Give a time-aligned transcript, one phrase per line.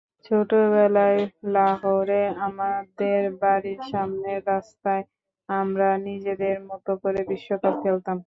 [0.25, 1.21] ছোটবেলায়
[1.51, 5.03] লাহোরে আমাদের বাড়ির সামনের রাস্তায়
[5.49, 8.17] আমরা নিজেদের মতো করে বিশ্বকাপ খেলতাম।